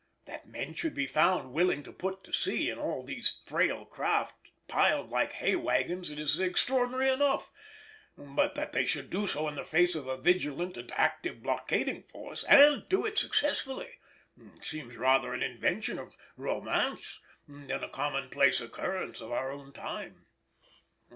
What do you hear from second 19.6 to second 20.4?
time.